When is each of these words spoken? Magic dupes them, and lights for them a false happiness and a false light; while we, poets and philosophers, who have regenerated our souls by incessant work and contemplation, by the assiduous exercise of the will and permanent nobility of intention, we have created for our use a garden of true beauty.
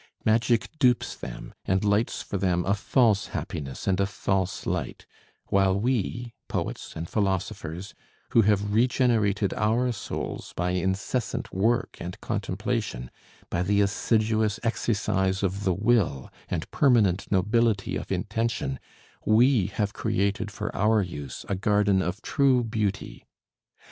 Magic 0.25 0.67
dupes 0.79 1.15
them, 1.15 1.53
and 1.63 1.83
lights 1.85 2.23
for 2.23 2.39
them 2.39 2.65
a 2.65 2.73
false 2.73 3.27
happiness 3.37 3.85
and 3.85 3.99
a 3.99 4.07
false 4.07 4.65
light; 4.65 5.05
while 5.49 5.79
we, 5.79 6.33
poets 6.47 6.93
and 6.95 7.07
philosophers, 7.07 7.93
who 8.31 8.41
have 8.41 8.73
regenerated 8.73 9.53
our 9.53 9.91
souls 9.91 10.53
by 10.55 10.71
incessant 10.71 11.53
work 11.53 11.97
and 11.99 12.19
contemplation, 12.19 13.11
by 13.51 13.61
the 13.61 13.79
assiduous 13.79 14.59
exercise 14.63 15.43
of 15.43 15.65
the 15.65 15.73
will 15.75 16.31
and 16.49 16.71
permanent 16.71 17.31
nobility 17.31 17.95
of 17.95 18.11
intention, 18.11 18.79
we 19.23 19.67
have 19.67 19.93
created 19.93 20.49
for 20.49 20.75
our 20.75 21.03
use 21.03 21.45
a 21.47 21.53
garden 21.53 22.01
of 22.01 22.23
true 22.23 22.63
beauty. 22.63 23.23